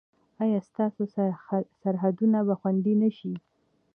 [0.43, 1.01] ایا ستاسو
[1.83, 3.33] سرحدونه به خوندي نه شي؟